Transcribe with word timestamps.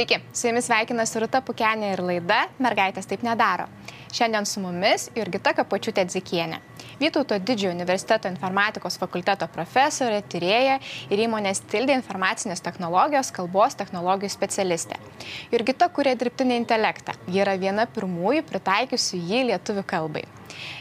Sveiki, 0.00 0.16
su 0.32 0.46
jumis 0.48 0.64
sveikinasi 0.64 1.20
Ruta 1.20 1.42
Pukenė 1.44 1.90
ir 1.92 2.00
laida 2.00 2.38
Mergaitės 2.64 3.04
taip 3.10 3.20
nedaro. 3.20 3.66
Šiandien 4.16 4.46
su 4.48 4.62
mumis 4.64 5.10
Jurgita 5.12 5.52
Kapočiutė 5.58 6.06
Dzikienė. 6.08 6.62
Vytauto 7.00 7.38
didžiojo 7.40 7.72
universiteto 7.72 8.28
informatikos 8.28 8.98
fakulteto 9.00 9.46
profesorė, 9.48 10.18
tyrėja 10.28 10.74
ir 11.08 11.22
įmonės 11.24 11.62
Tildė 11.72 11.94
informacinės 11.96 12.60
technologijos 12.60 13.30
kalbos 13.32 13.78
technologijų 13.80 14.28
specialistė. 14.34 14.98
Jurgita 15.48 15.88
kūrė 15.88 16.12
dirbtinį 16.20 16.58
intelektą. 16.60 17.14
Ji 17.24 17.40
yra 17.40 17.54
viena 17.56 17.86
pirmųjų 17.88 18.44
pritaikiusių 18.50 19.20
jį 19.30 19.40
lietuvių 19.48 19.84
kalbai. 19.88 20.26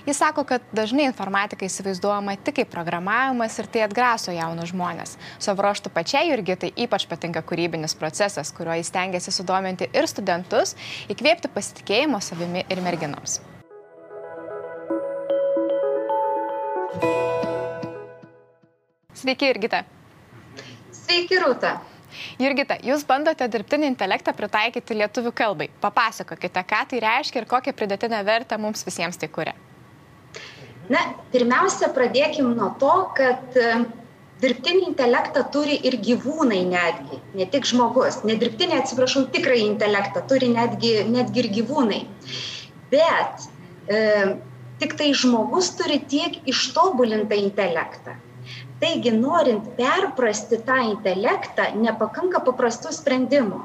Jis 0.05 0.19
sako, 0.19 0.43
kad 0.49 0.65
dažnai 0.75 1.05
informatika 1.07 1.63
įsivaizduojama 1.63 2.35
tik 2.43 2.57
kaip 2.59 2.71
programavimas 2.73 3.55
ir 3.61 3.69
tai 3.71 3.85
atgraso 3.85 4.33
jaunus 4.35 4.73
žmonės. 4.73 5.15
Savo 5.39 5.63
ruoštų 5.63 5.93
pačiai 5.95 6.33
Jurgitai 6.33 6.73
ypač 6.85 7.05
patinka 7.07 7.45
kūrybinis 7.47 7.95
procesas, 7.99 8.51
kuriuo 8.57 8.75
jis 8.81 8.91
tengiasi 8.91 9.31
sudominti 9.31 9.87
ir 9.93 10.09
studentus, 10.11 10.75
įkvėpti 11.07 11.53
pasitikėjimo 11.55 12.19
savimi 12.19 12.65
ir 12.67 12.83
merginoms. 12.83 13.39
Sveiki, 19.19 19.49
Jurgita. 19.49 19.81
Sveiki, 20.95 21.39
Rūta. 21.43 21.73
Jurgita, 22.39 22.77
jūs 22.87 23.01
bandote 23.07 23.49
dirbtinį 23.51 23.89
intelektą 23.91 24.31
pritaikyti 24.37 24.95
lietuvių 24.95 25.33
kalbai. 25.35 25.67
Papasakokite, 25.83 26.63
ką 26.69 26.79
tai 26.91 27.01
reiškia 27.03 27.41
ir 27.41 27.47
kokią 27.49 27.73
pridėtinę 27.75 28.21
vertę 28.27 28.57
mums 28.61 28.85
visiems 28.87 29.19
tai 29.19 29.27
kuria. 29.33 29.55
Na, 30.89 31.01
pirmiausia, 31.33 31.89
pradėkim 31.97 32.47
nuo 32.55 32.69
to, 32.81 32.93
kad 33.17 33.59
dirbtinį 34.39 34.87
intelektą 34.93 35.43
turi 35.51 35.75
ir 35.89 35.99
gyvūnai 36.07 36.61
netgi, 36.71 37.19
ne 37.35 37.49
tik 37.51 37.67
žmogus. 37.67 38.21
Nedirbtinį, 38.29 38.79
atsiprašau, 38.85 39.25
tikrąjį 39.35 39.67
intelektą 39.73 40.23
turi 40.31 40.53
netgi, 40.53 40.95
netgi 41.11 41.43
ir 41.43 41.51
gyvūnai. 41.59 41.99
Bet 42.95 43.51
e, 43.91 44.01
tik 44.79 44.95
tai 44.97 45.11
žmogus 45.11 45.75
turi 45.75 45.99
tiek 46.07 46.39
ištobulintą 46.55 47.43
intelektą 47.43 48.15
taigi 48.79 49.11
norint 49.15 49.67
perprasti 49.77 50.61
tą 50.67 50.77
intelektą 50.91 51.69
nepakanka 51.83 52.41
paprastų 52.45 52.93
sprendimų. 52.95 53.59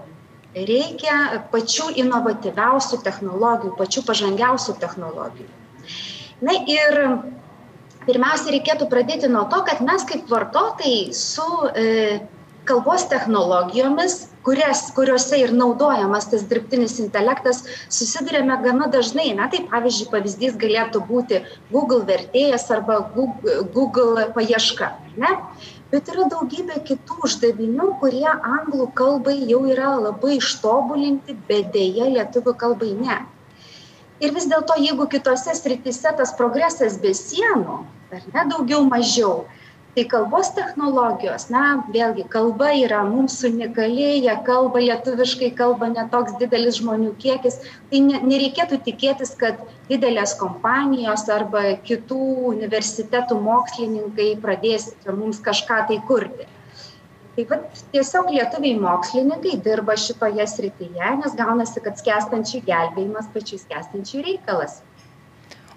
Reikia 0.54 1.44
pačių 1.50 1.90
inovatyviausių 2.04 3.00
technologijų 3.06 3.72
pačių 3.78 4.04
pažangiausių 4.06 4.76
technologijų. 4.82 5.48
Na 6.44 6.54
ir 6.70 7.00
pirmiausia 8.06 8.52
reikėtų 8.54 8.86
pradėti 8.90 9.30
nuo 9.32 9.46
to 9.50 9.62
kad 9.66 9.82
mes 9.82 10.04
kaip 10.06 10.30
vartotojai 10.30 11.10
su 11.16 11.46
e, 11.70 12.20
kalbos 12.68 13.08
technologijomis 13.10 14.16
kurias 14.44 14.90
kuriose 14.96 15.38
ir 15.40 15.52
naudojamas 15.56 16.26
tas 16.30 16.44
dirbtinis 16.48 16.98
intelektas 17.02 17.62
susiduriame 17.96 18.56
gana 18.64 18.88
dažnai 18.92 19.30
na 19.38 19.48
tai 19.52 19.62
pavyzdžiui 19.70 20.10
pavyzdys 20.12 20.58
galėtų 20.60 21.02
būti 21.08 21.40
google 21.72 22.02
vertėjas 22.10 22.68
arba 22.76 23.00
google 23.14 24.28
paieška 24.36 24.92
ne? 25.16 25.32
Bet 25.92 26.08
yra 26.10 26.26
daugybė 26.32 26.80
kitų 26.88 27.20
uždavinių 27.28 27.88
kurie 28.00 28.28
anglų 28.28 28.88
kalbai 28.98 29.36
jau 29.50 29.62
yra 29.70 29.94
labai 30.08 30.38
ištobulinti 30.40 31.36
bet 31.48 31.70
deja 31.76 32.08
lietuvių 32.16 32.56
kalbai 32.64 32.92
ne. 32.98 33.20
Ir 34.22 34.32
vis 34.34 34.48
dėlto 34.50 34.76
jeigu 34.80 35.06
kitose 35.10 35.54
srityse 35.56 36.16
tas 36.18 36.32
progresas 36.38 36.98
be 37.02 37.14
sienų 37.16 37.84
ar 38.14 38.26
ne 38.34 38.48
daugiau 38.50 38.84
mažiau 38.88 39.44
tai 39.94 40.04
kalbos 40.10 40.50
technologijos 40.56 41.46
na 41.54 41.84
vėlgi 41.94 42.24
kalba 42.30 42.72
yra 42.74 43.04
mums 43.06 43.36
unikali 43.46 44.24
ją 44.24 44.34
kalba 44.46 44.82
lietuviškai 44.82 45.52
kalba 45.54 45.86
ne 45.92 46.02
toks 46.10 46.34
didelis 46.40 46.80
žmonių 46.80 47.12
kiekis. 47.22 47.60
Tai 47.90 48.00
ne 48.08 48.18
nereikėtų 48.26 48.80
tikėtis 48.88 49.36
kad 49.38 49.60
didelės 49.90 50.34
kompanijos 50.40 51.28
arba 51.30 51.76
kitų 51.86 52.18
universitetų 52.50 53.38
mokslininkai 53.44 54.32
pradės 54.42 54.90
mums 55.06 55.38
kažką 55.44 55.84
tai 55.92 56.00
kurti. 56.08 56.48
Tai 57.34 57.46
vat 57.50 57.84
tiesiog 57.94 58.32
lietuviai 58.34 58.74
mokslininkai 58.82 59.54
dirba 59.62 59.94
šitoje 59.98 60.46
srityje 60.50 61.14
nes 61.22 61.38
gaunasi 61.38 61.82
kad 61.86 62.02
skęstančiųjų 62.02 62.66
gelbėjimas 62.66 63.30
pačių 63.30 63.62
skęstančiųjų 63.62 64.26
reikalas. 64.26 64.82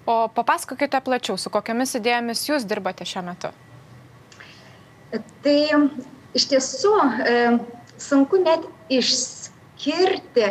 O 0.08 0.26
papasakokite 0.34 0.98
plačiau 1.06 1.38
su 1.38 1.54
kokiomis 1.54 1.94
idėjomis 1.98 2.46
jūs 2.50 2.66
dirbate 2.66 3.06
šiuo 3.06 3.26
metu 3.30 3.54
Tai 5.12 5.60
iš 6.36 6.48
tiesų 6.50 6.94
e, 7.00 7.36
sunku 8.00 8.40
net 8.42 8.66
išskirti, 8.92 10.50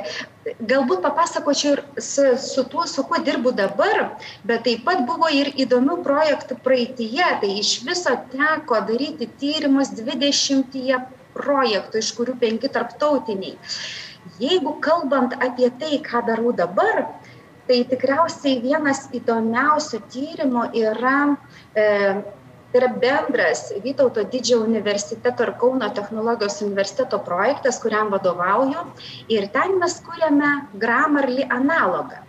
galbūt 0.70 1.04
papasakočiau 1.04 1.76
ir 1.76 1.84
su, 2.02 2.26
su 2.42 2.64
tuo, 2.72 2.88
su 2.90 3.04
kuo 3.06 3.20
dirbu 3.24 3.54
dabar, 3.58 4.18
bet 4.48 4.66
taip 4.66 4.86
pat 4.88 5.04
buvo 5.10 5.30
ir 5.34 5.52
įdomių 5.54 6.00
projektų 6.08 6.58
praeitie, 6.66 7.28
tai 7.44 7.52
iš 7.60 7.78
viso 7.86 8.16
teko 8.34 8.82
daryti 8.90 9.30
tyrimus 9.40 9.94
20 10.00 10.98
projektų, 11.38 12.02
iš 12.02 12.12
kurių 12.18 12.38
penki 12.42 12.72
tarptautiniai. 12.74 13.58
Jeigu 14.42 14.74
kalbant 14.84 15.38
apie 15.38 15.70
tai, 15.80 16.02
ką 16.04 16.24
darau 16.28 16.52
dabar, 16.56 17.06
tai 17.68 17.84
tikriausiai 17.90 18.58
vienas 18.64 19.06
įdomiausių 19.16 20.02
tyrimų 20.12 20.66
yra 20.82 21.20
e, 21.76 21.86
tai 22.72 22.82
yra 22.82 22.90
bendras 23.02 23.72
vytauto 23.84 24.24
didžiojo 24.28 24.66
universiteto 24.68 25.46
ir 25.48 25.54
kauno 25.62 25.90
technologijos 25.96 26.62
universiteto 26.66 27.20
projektas 27.24 27.80
kuriam 27.84 28.12
vadovauju. 28.12 28.86
Ir 29.32 29.48
ten 29.54 29.78
mes 29.80 30.00
kuriame 30.04 30.52
grammarly 30.74 31.48
analogą. 31.50 32.24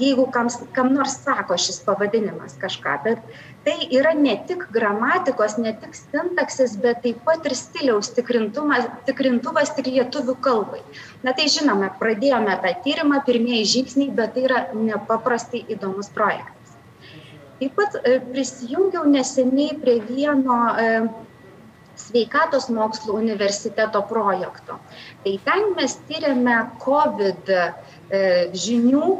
Jeigu 0.00 0.24
kams 0.32 0.56
kam 0.72 0.94
nors 0.94 1.18
sako 1.20 1.58
šis 1.60 1.82
pavadinimas 1.84 2.54
kažką 2.60 2.94
bet 3.04 3.34
tai 3.66 3.74
yra 3.98 4.14
ne 4.16 4.32
tik 4.48 4.64
gramatikos 4.72 5.58
ne 5.60 5.74
tik 5.82 5.92
sintaksės 5.98 6.78
bet 6.80 7.02
taip 7.04 7.20
pat 7.26 7.44
ir 7.46 7.54
stiliaus 7.58 8.08
tikrintuvas 8.16 9.74
tik 9.76 9.86
lietuvių 9.90 10.38
kalbai. 10.48 10.80
Na 11.22 11.36
tai 11.36 11.50
žinome 11.52 11.92
pradėjome 12.00 12.56
tą 12.64 12.72
tyrimą 12.88 13.20
pirmieji 13.28 13.70
žingsniai 13.76 14.16
bet 14.16 14.34
tai 14.34 14.48
yra 14.48 14.64
nepaprastai 14.72 15.66
įdomus 15.76 16.08
projektas 16.16 16.61
taip 17.62 17.76
pat 17.78 17.98
e, 18.02 18.18
prisijungiau 18.32 19.06
neseniai 19.06 19.78
prie 19.78 20.00
vieno 20.02 20.58
e, 20.74 20.86
sveikatos 22.02 22.68
mokslų 22.72 23.14
universiteto 23.20 24.02
projekto. 24.10 24.78
Tai 25.22 25.34
ten 25.46 25.74
mes 25.76 25.98
tyriame 26.08 26.56
COVID 26.82 27.52
e, 27.54 27.66
žinių 28.52 29.10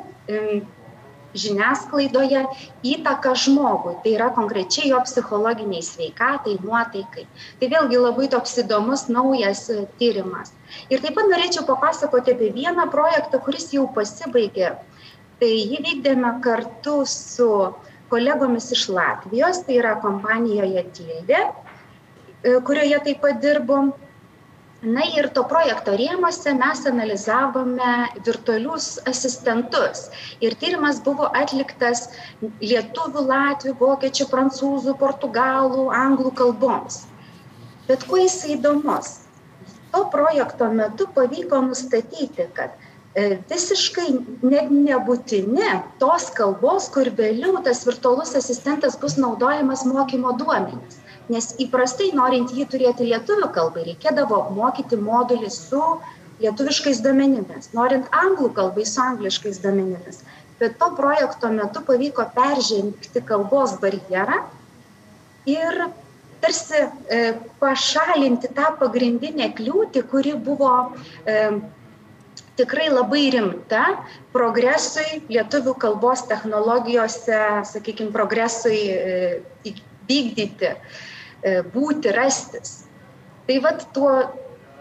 žiniasklaidoje 1.32 2.42
įtaką 2.84 3.32
žmogui, 3.40 3.94
tai 4.04 4.10
yra 4.18 4.26
konkrečiai 4.36 4.90
jo 4.90 4.98
psichologiniai 5.06 5.84
sveikatai, 5.84 6.58
nuotaikai. 6.60 7.24
Tai 7.60 7.70
vėlgi 7.72 8.00
labai 8.02 8.28
toks 8.34 8.58
įdomus 8.60 9.06
naujas 9.08 9.64
tyrimas. 10.00 10.52
Ir 10.92 11.00
taip 11.00 11.16
pat 11.16 11.30
norėčiau 11.32 11.64
papasakoti 11.68 12.34
apie 12.34 12.50
vieną 12.52 12.84
projektą, 12.92 13.40
kuris 13.46 13.70
jau 13.72 13.86
pasibaigė. 13.96 14.74
Tai 15.40 15.50
jį 15.50 15.80
vykdėme 15.86 16.36
kartu 16.44 17.00
su 17.08 17.48
uh, 17.48 17.91
kolegomis 18.12 18.70
iš 18.76 18.86
Latvijos, 18.92 19.64
tai 19.66 19.80
yra 19.80 19.96
kompanijoje 20.04 20.84
Tildė, 20.96 21.42
e, 21.48 22.56
kurioje 22.68 23.02
taip 23.08 23.22
pat 23.24 23.40
dirbom. 23.44 23.92
Na 24.82 25.04
ir 25.14 25.28
to 25.30 25.44
projekto 25.46 25.92
rėmose 25.94 26.52
mes 26.58 26.80
analizavome 26.90 27.90
virtualius 28.26 28.88
asistentus. 29.06 30.08
Ir 30.42 30.56
tyrimas 30.58 30.98
buvo 31.06 31.28
atliktas 31.38 32.08
lietuvių, 32.42 33.22
latvių, 33.28 33.76
vokiečių, 33.78 34.26
prancūzų, 34.32 34.96
portugalų, 35.04 35.86
anglų 35.94 36.34
kalboms. 36.40 37.04
Bet 37.86 38.08
kuo 38.10 38.18
jis 38.24 38.40
įdomus? 38.56 39.12
To 39.94 40.02
projekto 40.10 40.66
metu 40.74 41.06
pavyko 41.14 41.62
nustatyti, 41.68 42.48
kad 42.58 42.74
visiškai 43.14 44.08
net 44.42 44.70
nebūtini 44.72 45.68
tos 46.00 46.30
kalbos, 46.32 46.88
kur 46.94 47.10
vėliau 47.12 47.60
tas 47.64 47.84
virtualus 47.84 48.34
asistentas 48.38 48.96
bus 48.96 49.18
naudojamas 49.20 49.84
mokymo 49.84 50.32
duomenys. 50.40 51.00
Nes 51.28 51.52
įprastai, 51.60 52.10
norint 52.16 52.50
jį 52.50 52.66
turėti 52.72 53.06
lietuvių 53.06 53.52
kalbai, 53.52 53.84
reikėdavo 53.92 54.40
apmokyti 54.46 54.96
modulį 54.96 55.50
su 55.52 55.82
lietuviškais 56.42 57.02
duomenimis, 57.04 57.70
norint 57.76 58.08
anglų 58.10 58.52
kalbai 58.56 58.86
su 58.88 59.00
angliškais 59.02 59.60
duomenimis. 59.62 60.24
Bet 60.58 60.78
to 60.80 60.90
projekto 60.96 61.50
metu 61.52 61.82
pavyko 61.84 62.26
peržengti 62.34 63.22
kalbos 63.28 63.76
barjerą 63.82 64.40
ir 65.46 65.84
tarsi 66.42 66.80
e, 66.82 67.20
pašalinti 67.60 68.50
tą 68.56 68.72
pagrindinę 68.80 69.52
kliūtį, 69.58 70.02
kuri 70.10 70.34
buvo 70.34 70.72
e, 71.26 71.60
tikrai 72.62 72.88
labai 72.92 73.24
rimta 73.34 73.82
progresui 74.34 75.22
lietuvių 75.28 75.74
kalbos 75.82 76.24
technologijose, 76.30 77.40
sakykime, 77.72 78.14
progresui 78.14 78.78
e, 78.94 79.42
vykdyti, 80.08 80.72
e, 80.72 81.58
būti, 81.74 82.14
rastis. 82.16 82.80
Tai 83.46 83.58
vad 83.64 83.84
tuo 83.92 84.14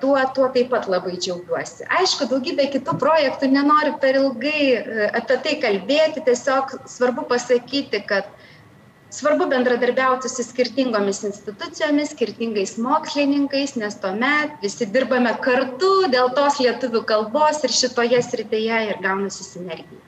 tuo, 0.01 0.17
tuo 0.35 0.49
taip 0.53 0.71
pat 0.73 0.87
labai 0.89 1.15
džiaugiuosi. 1.21 1.85
Aišku, 1.99 2.27
daugybė 2.31 2.67
kitų 2.73 2.97
projektų 3.01 3.51
nenoriu 3.53 3.95
per 4.01 4.17
ilgai 4.19 4.63
e, 4.73 5.09
apie 5.19 5.37
tai 5.45 5.57
kalbėti, 5.61 6.23
tiesiog 6.25 6.73
svarbu 6.89 7.27
pasakyti, 7.29 8.01
kad 8.09 8.29
svarbu 9.11 9.47
bendradarbiauti 9.51 10.29
su 10.29 10.43
skirtingomis 10.43 11.23
institucijomis, 11.27 12.13
skirtingais 12.15 12.77
mokslininkais, 12.77 13.75
nes 13.75 13.97
tuomet 13.99 14.53
visi 14.63 14.87
dirbame 14.87 15.33
kartu 15.43 15.91
dėl 16.13 16.31
tos 16.37 16.61
lietuvių 16.63 17.03
kalbos 17.09 17.59
ir 17.67 17.75
šitoje 17.75 18.21
srityje 18.29 18.79
ir 18.91 19.03
gaunasi 19.03 19.43
sinergija. 19.47 20.07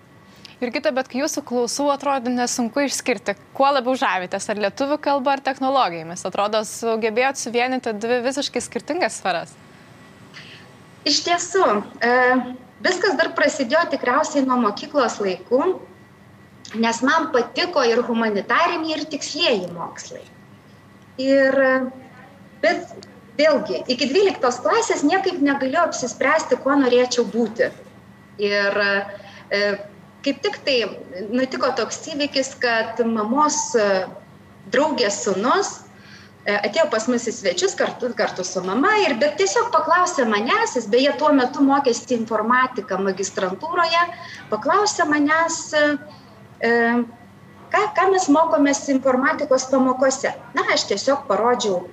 Jurgita, 0.63 0.93
bet 0.95 1.09
kai 1.11 1.19
jūsų 1.19 1.43
klausau, 1.43 1.89
atrodo 1.91 2.31
nesunku 2.31 2.85
išskirti, 2.85 3.35
kuo 3.57 3.67
labiau 3.75 3.97
žavitės, 3.99 4.47
ar 4.47 4.61
lietuvių 4.63 4.97
kalba, 5.03 5.35
ar 5.35 5.43
technologijomis. 5.43 6.23
Atrodo, 6.29 6.61
sugebėjot 6.63 7.41
suvienyti 7.41 7.91
dvi 7.99 8.21
visiškai 8.23 8.63
skirtingas 8.63 9.17
sferas. 9.19 9.51
Iš 11.03 11.19
tiesų, 11.25 11.65
e, 11.99 12.13
viskas 12.85 13.17
dar 13.19 13.33
prasidėjo 13.35 13.89
tikriausiai 13.91 14.45
nuo 14.47 14.61
mokyklos 14.61 15.19
laikų, 15.19 15.73
nes 16.79 17.01
man 17.05 17.29
patiko 17.33 17.83
ir 17.85 18.01
humanitariniai, 18.07 18.97
ir 18.97 19.05
tikslieji 19.11 19.69
mokslai. 19.75 20.23
Ir, 21.21 21.57
bet 22.63 23.07
vėlgi, 23.37 23.83
iki 23.93 24.09
12 24.09 24.61
klasės 24.65 25.03
niekaip 25.05 25.41
negalėjau 25.43 25.87
apsispręsti, 25.89 26.59
kuo 26.63 26.77
norėčiau 26.81 27.25
būti. 27.29 27.69
Ir 28.41 28.79
e, 28.83 29.63
kaip 30.25 30.41
tik 30.41 30.59
tai 30.65 30.77
nutiko 31.29 31.69
toks 31.77 32.01
įvykis, 32.13 32.53
kad 32.61 33.01
mamos 33.05 33.59
e, 33.77 33.87
draugės 34.73 35.19
sunus 35.25 35.73
e, 36.45 36.55
atėjo 36.55 36.87
pas 36.93 37.05
mus 37.11 37.27
į 37.29 37.35
svečius 37.35 37.77
kartu, 37.77 38.09
kartu 38.17 38.45
su 38.47 38.63
mama 38.65 38.95
ir 39.03 39.17
bet 39.21 39.37
tiesiog 39.41 39.69
paklausė 39.75 40.25
manęs, 40.29 40.77
jis 40.79 40.89
beje 40.91 41.13
tuo 41.19 41.33
metu 41.35 41.65
mokėsi 41.65 42.15
informatiką 42.17 43.01
magistrantūroje, 43.05 44.03
paklausė 44.53 45.07
manęs, 45.09 45.59
e, 45.77 45.85
ką, 46.63 47.81
ką 47.97 48.07
mes 48.13 48.29
mokomės 48.31 48.85
informatikos 48.93 49.67
pamokose. 49.71 50.33
Na, 50.55 50.65
aš 50.75 50.87
tiesiog 50.91 51.25
parodžiau 51.27 51.83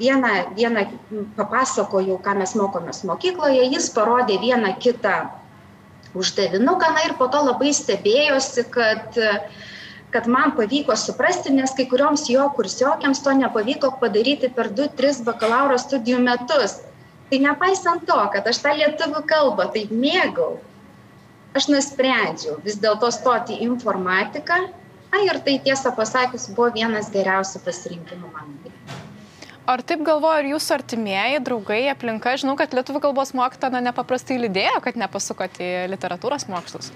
vieną, 0.00 0.32
vieną 0.56 0.86
papasakojau, 1.36 2.18
ką 2.24 2.36
mes 2.40 2.54
mokomės 2.56 3.04
mokykloje, 3.04 3.66
jis 3.74 3.90
parodė 3.92 4.38
vieną 4.40 4.74
kitą 4.80 5.16
uždavinuką, 6.14 6.94
na 6.94 7.04
ir 7.08 7.16
po 7.18 7.28
to 7.28 7.42
labai 7.44 7.74
stebėjosi, 7.74 8.64
kad, 8.72 9.18
kad 10.14 10.28
man 10.30 10.54
pavyko 10.56 10.96
suprasti, 10.96 11.52
nes 11.52 11.74
kai 11.76 11.88
kurioms 11.90 12.28
jo 12.30 12.46
kursiokiams 12.56 13.20
to 13.24 13.34
nepavyko 13.34 13.96
padaryti 14.00 14.52
per 14.54 14.70
2-3 14.70 15.24
bakalauro 15.26 15.78
studijų 15.80 16.22
metus. 16.22 16.80
Tai 17.30 17.40
nepaisant 17.40 18.04
to, 18.06 18.20
kad 18.32 18.46
aš 18.46 18.60
tą 18.62 18.76
lietuvių 18.78 19.24
kalbą 19.26 19.66
taip 19.74 19.90
mėgau, 19.90 20.54
aš 21.54 21.70
nusprendžiau 21.70 22.58
vis 22.64 22.78
dėlto 22.82 23.10
stoti 23.14 23.58
į 23.60 23.70
informatiką, 23.70 24.60
na 25.14 25.24
ir 25.26 25.40
tai 25.46 25.60
tiesą 25.62 25.94
pasakius 25.96 26.50
buvo 26.54 26.72
vienas 26.74 27.10
geriausių 27.14 27.62
pasirinkimų 27.64 28.32
mano. 28.34 28.74
Ar 29.64 29.80
taip 29.80 30.02
galvoja 30.04 30.42
ir 30.42 30.50
jūsų 30.50 30.74
artimieji, 30.76 31.40
draugai, 31.40 31.86
aplinka? 31.88 32.34
Žinau, 32.36 32.52
kad 32.60 32.74
lietuvių 32.76 33.00
kalbos 33.06 33.32
mokytoja 33.32 33.72
na, 33.72 33.80
nepaprastai 33.86 34.36
lydėjo, 34.42 34.82
kad 34.84 34.98
nepasukote 35.00 35.64
į 35.64 35.86
literatūros 35.94 36.44
mokslus. 36.52 36.90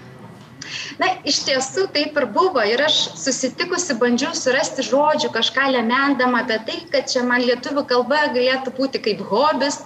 Na, 1.01 1.07
iš 1.25 1.39
tiesų 1.47 1.87
taip 1.95 2.17
ir 2.21 2.27
buvo. 2.29 2.61
Ir 2.61 2.83
aš 2.85 2.99
susitikusi 3.17 3.95
bandžiau 3.97 4.35
surasti 4.37 4.85
žodžių, 4.85 5.31
kažką 5.33 5.65
lemendama 5.73 6.43
apie 6.43 6.59
tai, 6.67 6.77
kad 6.93 7.09
čia 7.09 7.23
man 7.25 7.41
lietuvių 7.47 7.87
kalba 7.89 8.27
galėtų 8.35 8.75
būti 8.77 9.01
kaip 9.07 9.25
hobis. 9.31 9.81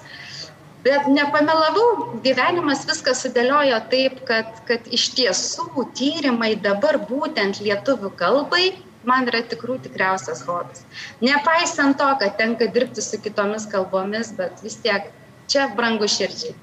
Bet 0.83 1.05
nepamelavau, 1.07 2.19
gyvenimas 2.25 2.81
viską 2.89 3.13
sudėliojo 3.15 3.77
taip, 3.91 4.17
kad, 4.27 4.57
kad 4.67 4.87
iš 4.91 5.13
tiesų 5.15 5.85
tyrimai 5.95 6.57
dabar 6.59 6.99
būtent 7.07 7.61
lietuvių 7.63 8.11
kalbai 8.19 8.65
man 9.07 9.27
yra 9.27 9.41
tikrų 9.47 9.77
tikriausias 9.83 10.43
hobis. 10.47 10.83
Nepaisant 11.23 11.97
to, 11.99 12.09
kad 12.19 12.35
tenka 12.39 12.67
dirbti 12.71 13.03
su 13.03 13.19
kitomis 13.23 13.67
kalbomis, 13.71 14.31
bet 14.37 14.63
vis 14.63 14.77
tiek 14.83 15.09
čia 15.51 15.69
brangu 15.75 16.07
širdžiai. 16.09 16.55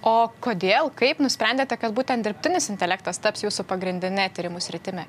O 0.00 0.30
kodėl, 0.40 0.88
kaip 0.96 1.20
nusprendėte, 1.20 1.76
kad 1.80 1.92
būtent 1.96 2.24
dirbtinis 2.24 2.70
intelektas 2.72 3.20
taps 3.20 3.44
jūsų 3.44 3.66
pagrindinė 3.68 4.30
tyrimų 4.32 4.62
sritimi? 4.64 5.04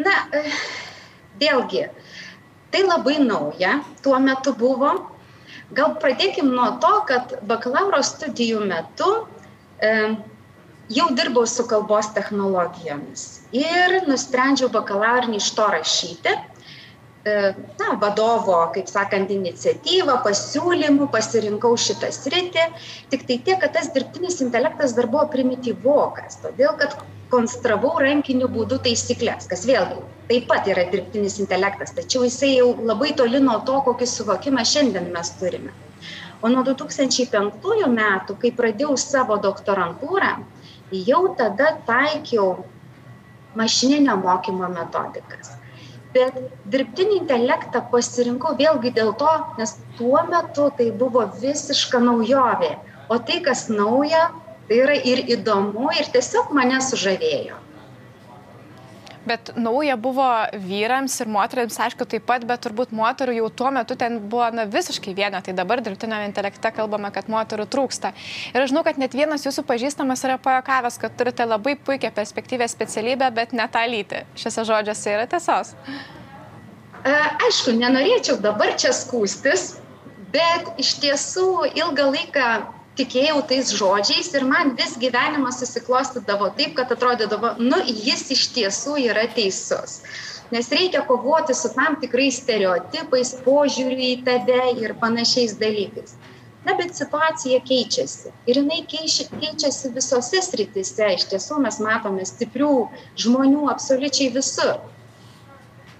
Na, 0.00 0.14
vėlgi, 1.40 1.84
tai 2.72 2.80
labai 2.86 3.18
nauja 3.20 3.76
tuo 4.02 4.16
metu 4.18 4.56
buvo. 4.56 4.94
Gal 5.74 5.96
pradėkim 6.02 6.52
nuo 6.54 6.68
to, 6.82 6.92
kad 7.08 7.34
bakalauro 7.50 8.00
studijų 8.04 8.62
metu 8.68 9.10
e, 9.82 9.90
jau 10.94 11.06
dirbau 11.18 11.46
su 11.50 11.66
kalbos 11.70 12.10
technologijomis 12.16 13.24
ir 13.56 14.00
nusprendžiau 14.08 14.70
bakalaurinį 14.74 15.40
iš 15.40 15.50
to 15.58 15.68
rašyti. 15.74 16.34
E, 17.24 17.36
na, 17.80 17.94
vadovo, 18.00 18.58
kaip 18.74 18.90
sakant, 18.92 19.30
iniciatyvą, 19.32 20.18
pasiūlymų, 20.26 21.08
pasirinkau 21.14 21.72
šitą 21.80 22.12
sritį. 22.12 22.66
Tik 23.12 23.24
tai 23.30 23.38
tiek, 23.46 23.62
kad 23.62 23.72
tas 23.78 23.88
dirbtinis 23.94 24.42
intelektas 24.44 24.92
dar 24.98 25.08
buvo 25.10 25.24
primityvokas, 25.32 26.42
todėl 26.44 26.76
kad 26.82 26.98
konstravau 27.32 27.96
rankiniu 28.04 28.50
būdu 28.52 28.82
taisyklės, 28.84 29.48
kas 29.50 29.64
vėlgi 29.66 30.02
taip 30.28 30.46
pat 30.50 30.68
yra 30.72 30.86
dirbtinis 30.90 31.38
intelektas, 31.42 31.94
tačiau 31.96 32.24
jisai 32.24 32.54
jau 32.56 32.68
labai 32.90 33.12
toli 33.18 33.40
nuo 33.44 33.58
to, 33.68 33.80
kokį 33.88 34.08
suvokimą 34.08 34.64
šiandien 34.74 35.10
mes 35.14 35.32
turime. 35.40 35.74
O 36.44 36.50
nuo 36.52 36.62
2005 36.66 37.88
metų, 37.88 38.36
kai 38.40 38.52
pradėjau 38.52 38.96
savo 39.00 39.36
doktorantūrą, 39.40 40.32
jau 41.08 41.22
tada 41.38 41.74
taikiau 41.88 42.64
mašininio 43.56 44.16
mokymo 44.20 44.68
metodikas. 44.72 45.54
Bet 46.14 46.36
dirbtinį 46.70 47.16
intelektą 47.22 47.80
pasirinkau 47.90 48.54
vėlgi 48.58 48.92
dėl 48.94 49.14
to, 49.18 49.32
nes 49.58 49.74
tuo 49.98 50.20
metu 50.28 50.68
tai 50.78 50.90
buvo 50.94 51.24
visiška 51.40 51.98
naujovė. 52.04 52.74
O 53.10 53.18
tai, 53.18 53.40
kas 53.44 53.66
nauja, 53.72 54.28
tai 54.68 54.80
yra 54.84 54.94
ir 55.12 55.24
įdomu, 55.36 55.90
ir 55.98 56.08
tiesiog 56.14 56.54
mane 56.56 56.78
sužavėjo. 56.84 57.58
Bet 59.28 59.52
nauja 59.56 59.96
buvo 60.00 60.26
vyrams 60.66 61.16
ir 61.22 61.30
moteriams, 61.32 61.78
aišku, 61.86 62.06
taip 62.08 62.26
pat, 62.28 62.44
bet 62.48 62.62
turbūt 62.64 62.92
moterų 62.94 63.36
jau 63.38 63.50
tuo 63.62 63.70
metu 63.74 63.96
ten 64.00 64.18
buvo 64.20 64.50
na, 64.52 64.66
visiškai 64.70 65.14
viena. 65.16 65.40
Tai 65.44 65.54
dabar 65.56 65.80
dirbtinio 65.84 66.20
intelekte 66.26 66.72
kalbame, 66.76 67.10
kad 67.14 67.30
moterų 67.32 67.66
trūksta. 67.72 68.12
Ir 68.52 68.60
aš 68.62 68.72
žinau, 68.72 68.84
kad 68.86 69.00
net 69.00 69.16
vienas 69.16 69.46
jūsų 69.46 69.64
pažįstamas 69.68 70.24
yra 70.28 70.36
pajokavęs, 70.44 71.00
kad 71.00 71.16
turite 71.16 71.46
labai 71.48 71.76
puikią 71.80 72.12
perspektyvę 72.14 72.68
specialybę, 72.68 73.30
bet 73.34 73.56
ne 73.56 73.68
tą 73.72 73.86
lytį. 73.88 74.24
Šiuose 74.40 74.66
žodžiuose 74.68 75.16
yra 75.16 75.26
tiesos. 75.30 75.74
E, 77.04 77.16
aišku, 77.48 77.74
nenorėčiau 77.80 78.38
dabar 78.44 78.76
čia 78.80 78.92
skūstis, 78.96 79.74
bet 80.32 80.70
iš 80.80 80.96
tiesų 81.02 81.48
ilgą 81.72 82.10
laiką 82.12 82.48
tikėjau 82.98 83.40
tais 83.50 83.72
žodžiais 83.78 84.30
ir 84.38 84.46
man 84.48 84.74
vis 84.78 84.94
gyvenimas 85.00 85.58
susiklostydavo 85.62 86.50
taip, 86.58 86.76
kad 86.78 86.92
atrodydavo, 86.94 87.54
nu, 87.62 87.80
jis 87.88 88.28
iš 88.36 88.46
tiesų 88.56 88.98
yra 89.08 89.26
teisus. 89.34 90.00
Nes 90.54 90.68
reikia 90.70 91.02
kovoti 91.08 91.56
su 91.56 91.70
tam 91.74 91.96
tikrais 92.02 92.38
stereotipais, 92.42 93.32
požiūriu 93.46 94.10
į 94.12 94.14
tave 94.26 94.62
ir 94.82 94.94
panašiais 95.00 95.56
dalykais. 95.58 96.14
Na, 96.64 96.72
bet 96.78 96.94
situacija 96.96 97.60
keičiasi. 97.68 98.30
Ir 98.48 98.60
jinai 98.62 98.84
keičiasi 98.88 99.90
visose 99.96 100.40
sritise. 100.46 101.10
Iš 101.18 101.26
tiesų 101.32 101.58
mes 101.64 101.80
matome 101.84 102.24
stiprių 102.28 102.72
žmonių 103.20 103.66
absoliučiai 103.72 104.30
visur. 104.32 104.78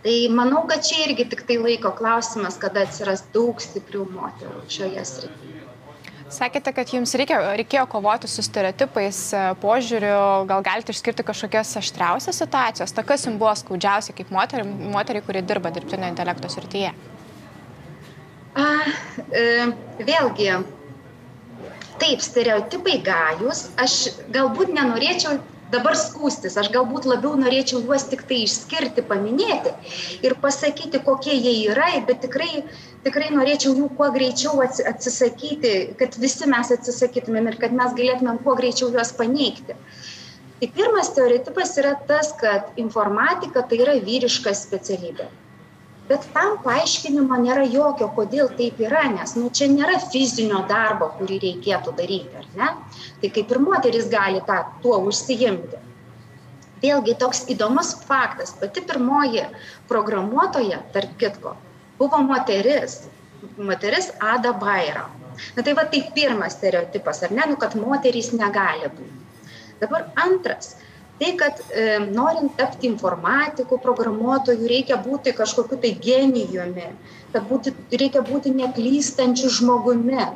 Tai 0.05 0.17
manau, 0.37 0.65
kad 0.69 0.85
čia 0.87 1.03
irgi 1.09 1.29
tik 1.33 1.45
tai 1.49 1.59
laiko 1.61 1.93
klausimas, 1.99 2.57
kada 2.61 2.87
atsiras 2.89 3.27
daug 3.37 3.61
stiprių 3.61 4.07
moterų 4.17 4.65
šioje 4.73 5.05
srityje. 5.11 5.64
Sakėte, 6.33 6.73
kad 6.73 6.89
jums 6.89 7.13
reikia, 7.21 7.37
reikėjo 7.59 7.85
kovoti 7.93 8.29
su 8.31 8.43
stereotipais, 8.43 9.19
e, 9.37 9.43
požiūriu, 9.61 10.47
gal 10.49 10.63
galite 10.65 10.95
išskirti 10.95 11.27
kažkokias 11.27 11.75
aštriausias 11.81 12.41
situacijas, 12.41 12.95
ta 12.97 13.05
kas 13.05 13.27
jums 13.27 13.39
buvo 13.43 13.53
skaudžiausia 13.61 14.17
kaip 14.17 14.33
moteriai, 14.33 14.65
moteriai 14.95 15.25
kuri 15.27 15.43
dirba 15.45 15.73
dirbtinio 15.75 16.09
intelekto 16.09 16.49
srityje? 16.49 16.95
A, 18.57 18.67
e, 19.29 19.45
vėlgi, 20.01 20.49
taip, 22.01 22.25
stereotipai 22.25 22.97
gajus, 23.05 23.67
aš 23.85 23.99
galbūt 24.33 24.73
nenorėčiau 24.73 25.37
dabar 25.75 25.97
skūstis, 25.99 26.57
aš 26.61 26.71
galbūt 26.75 27.09
labiau 27.11 27.35
norėčiau 27.41 27.83
juos 27.83 28.07
tik 28.11 28.25
tai 28.31 28.41
išskirti, 28.47 29.05
paminėti 29.11 29.75
ir 30.27 30.37
pasakyti, 30.43 31.03
kokie 31.07 31.35
jie 31.35 31.55
yra, 31.75 31.91
bet 32.09 32.23
tikrai, 32.25 32.65
tikrai 33.07 33.31
norėčiau 33.35 33.75
jų 33.77 33.91
kuo 33.99 34.11
greičiau 34.15 34.63
atsisakyti, 34.65 35.75
kad 36.01 36.19
visi 36.23 36.51
mes 36.51 36.73
atsisakytumėm 36.79 37.53
ir 37.53 37.61
kad 37.67 37.77
mes 37.77 37.97
galėtumėm 38.01 38.43
kuo 38.47 38.57
greičiau 38.61 38.93
juos 38.95 39.15
paneigti. 39.19 39.79
Tai 40.61 40.69
pirmas 40.77 41.11
stereotipas 41.11 41.75
yra 41.83 41.97
tas, 42.09 42.31
kad 42.41 42.77
informatika 42.81 43.67
tai 43.69 43.83
yra 43.85 43.99
vyriška 44.01 44.55
specialybė. 44.57 45.27
Bet 46.09 46.27
tam 46.35 46.59
paaiškinimo 46.65 47.39
nėra 47.41 47.65
jokio, 47.71 48.11
kodėl 48.17 48.51
taip 48.59 48.81
yra, 48.85 49.07
nes 49.13 49.35
nu, 49.39 49.49
čia 49.55 49.71
nėra 49.73 49.97
fizinio 50.13 50.61
darbo, 50.69 51.11
kurį 51.19 51.41
reikėtų 51.47 51.95
daryti, 51.97 52.43
ar 52.43 52.47
ne? 52.59 52.69
Tai 53.23 53.33
kaip 53.39 53.55
ir 53.55 53.63
moteris 53.65 54.11
gali 54.13 54.43
tą, 54.49 54.61
tuo 54.85 54.99
užsijimti. 55.09 55.81
Vėlgi 56.85 57.17
toks 57.17 57.47
įdomus 57.55 57.95
faktas, 58.05 58.53
pati 58.61 58.83
pirmoji 58.85 59.47
programuotoja, 59.89 60.83
tarp 60.93 61.17
kitko, 61.21 61.55
buvo 62.01 62.21
moteris, 62.27 63.05
moteris 63.57 64.11
Ada 64.21 64.53
Baira. 64.53 65.07
Na 65.57 65.65
tai 65.67 65.73
va 65.75 65.87
tai 65.91 66.05
pirmas 66.15 66.55
stereotipas, 66.59 67.23
ar 67.25 67.33
ne, 67.35 67.49
nu, 67.51 67.57
kad 67.59 67.75
moterys 67.81 68.31
negali 68.37 68.91
būti. 68.93 69.23
Dabar 69.81 70.11
antras, 70.21 70.77
tai 71.21 71.33
kad 71.41 71.61
e, 71.71 71.99
norint 72.11 72.57
tapti 72.59 72.89
informatikų, 72.91 73.79
programuotojų, 73.83 74.71
reikia 74.71 74.99
būti 75.03 75.35
kažkokiu 75.37 75.79
tai 75.83 75.93
genijumi, 76.07 76.89
kad 77.35 77.47
būti, 77.51 77.75
reikia 77.93 78.25
būti 78.27 78.55
neklystančiu 78.55 79.53
žmogumi. 79.59 80.27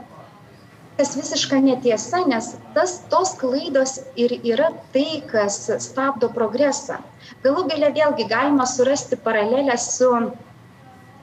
Tas 0.99 1.15
visiška 1.15 1.61
netiesa, 1.63 2.25
nes 2.27 2.57
tas, 2.75 2.97
tos 3.11 3.37
klaidos 3.39 4.01
ir 4.19 4.35
yra 4.43 4.73
tai, 4.95 5.23
kas 5.31 5.61
stabdo 5.85 6.27
progresą. 6.35 6.99
Galų 7.45 7.69
galia 7.71 7.93
vėlgi 7.95 8.27
galima 8.31 8.67
surasti 8.67 9.19
paralelę 9.23 9.77
su 9.79 10.11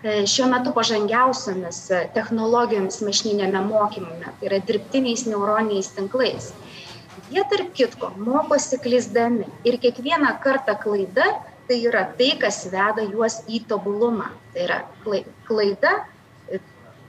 E, 0.06 0.20
šiuo 0.30 0.46
metu 0.52 0.70
pažangiausiomis 0.76 1.78
e, 1.90 2.00
technologijomis 2.14 3.00
mašininėme 3.02 3.62
mokymume, 3.66 4.34
tai 4.38 4.50
yra 4.52 4.60
dirbtiniais 4.68 5.24
neuroniniais 5.26 5.88
tinklais. 5.96 6.52
Jie 7.34 7.44
tarp 7.52 7.74
kitko 7.78 8.12
mokosi 8.18 8.80
klysdami 8.84 9.48
ir 9.68 9.78
kiekvieną 9.84 10.34
kartą 10.44 10.76
klaida 10.82 11.28
tai 11.68 11.80
yra 11.90 12.04
tai, 12.18 12.32
kas 12.42 12.64
veda 12.70 13.06
juos 13.08 13.40
į 13.50 13.64
tobulumą. 13.70 14.30
Tai 14.54 14.66
yra 14.68 14.80
klaida, 15.48 15.94
e, 16.50 16.60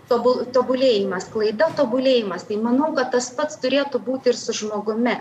tobul, 0.08 0.46
tobulėjimas, 0.56 1.28
klaida, 1.32 1.68
tobulėjimas. 1.76 2.46
Tai 2.48 2.60
manau, 2.64 2.92
kad 2.96 3.12
tas 3.12 3.28
pats 3.36 3.60
turėtų 3.60 4.00
būti 4.08 4.32
ir 4.32 4.40
su 4.40 4.56
žmogumi. 4.56 5.18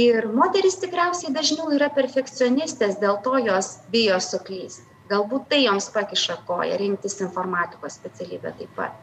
Ir 0.00 0.28
moteris 0.32 0.80
tikriausiai 0.80 1.32
dažniau 1.36 1.70
yra 1.76 1.88
perfekcionistės, 1.92 3.00
dėl 3.00 3.20
to 3.24 3.38
jos 3.44 3.78
bijo 3.92 4.20
suklysti 4.20 4.96
galbūt 5.10 5.50
tai 5.50 5.62
joms 5.64 5.88
pakiša 5.94 6.40
koją 6.48 6.78
rinktis 6.80 7.20
informatikos 7.24 7.98
specialybę 8.00 8.52
taip 8.58 8.72
pat. 8.78 8.96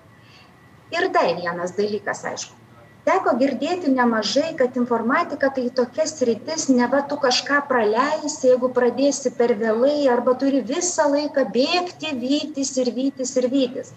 Ir 0.94 1.10
dar 1.16 1.32
vienas 1.40 1.74
dalykas, 1.78 2.24
aišku. 2.30 2.63
Teko 3.04 3.34
girdėti 3.40 3.92
nemažai, 3.92 4.54
kad 4.60 4.78
informatika 4.80 5.50
tai 5.56 5.66
tokia 5.80 6.06
sritis, 6.08 6.70
ne 6.72 6.88
va 6.94 7.02
tu 7.10 7.18
kažką 7.20 7.60
praleisi, 7.68 8.48
jeigu 8.48 8.72
pradėsi 8.78 9.34
per 9.40 9.56
vėlai, 9.60 10.08
arba 10.14 10.38
turi 10.40 10.64
visą 10.74 11.10
laiką 11.12 11.48
bėgti, 11.58 12.14
vytis 12.24 12.76
ir 12.80 12.94
vytis 12.96 13.36
ir 13.42 13.50
vytis. 13.52 13.92